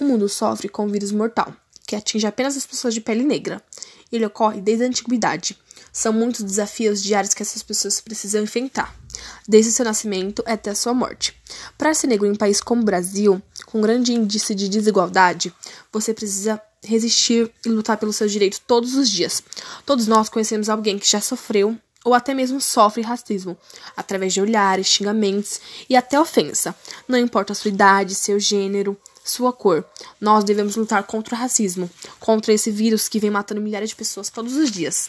O 0.00 0.04
mundo 0.04 0.30
sofre 0.30 0.66
com 0.66 0.86
um 0.86 0.88
vírus 0.88 1.12
mortal, 1.12 1.54
que 1.86 1.94
atinge 1.94 2.26
apenas 2.26 2.56
as 2.56 2.64
pessoas 2.64 2.94
de 2.94 3.02
pele 3.02 3.22
negra. 3.22 3.62
Ele 4.10 4.24
ocorre 4.24 4.58
desde 4.58 4.82
a 4.82 4.86
antiguidade. 4.86 5.58
São 5.92 6.10
muitos 6.10 6.42
desafios 6.42 7.02
diários 7.02 7.34
que 7.34 7.42
essas 7.42 7.62
pessoas 7.62 8.00
precisam 8.00 8.42
enfrentar, 8.42 8.96
desde 9.46 9.70
seu 9.70 9.84
nascimento 9.84 10.42
até 10.46 10.70
a 10.70 10.74
sua 10.74 10.94
morte. 10.94 11.38
Para 11.76 11.92
ser 11.92 12.06
negro 12.06 12.26
em 12.26 12.30
um 12.30 12.36
país 12.36 12.62
como 12.62 12.80
o 12.80 12.84
Brasil, 12.84 13.42
com 13.66 13.82
grande 13.82 14.14
índice 14.14 14.54
de 14.54 14.70
desigualdade, 14.70 15.52
você 15.92 16.14
precisa 16.14 16.58
resistir 16.82 17.52
e 17.66 17.68
lutar 17.68 17.98
pelos 17.98 18.16
seus 18.16 18.32
direitos 18.32 18.58
todos 18.58 18.94
os 18.94 19.10
dias. 19.10 19.42
Todos 19.84 20.06
nós 20.06 20.30
conhecemos 20.30 20.70
alguém 20.70 20.98
que 20.98 21.10
já 21.10 21.20
sofreu 21.20 21.76
ou 22.02 22.14
até 22.14 22.32
mesmo 22.32 22.58
sofre 22.60 23.02
racismo, 23.02 23.58
através 23.94 24.32
de 24.32 24.40
olhares, 24.40 24.86
xingamentos 24.86 25.60
e 25.88 25.94
até 25.94 26.18
ofensa. 26.18 26.74
Não 27.06 27.18
importa 27.18 27.52
a 27.52 27.56
sua 27.56 27.68
idade, 27.68 28.14
seu 28.14 28.40
gênero, 28.40 28.96
sua 29.24 29.52
cor. 29.52 29.84
Nós 30.20 30.44
devemos 30.44 30.76
lutar 30.76 31.02
contra 31.04 31.34
o 31.34 31.38
racismo, 31.38 31.90
contra 32.18 32.52
esse 32.52 32.70
vírus 32.70 33.08
que 33.08 33.18
vem 33.18 33.30
matando 33.30 33.60
milhares 33.60 33.90
de 33.90 33.96
pessoas 33.96 34.30
todos 34.30 34.56
os 34.56 34.70
dias. 34.70 35.08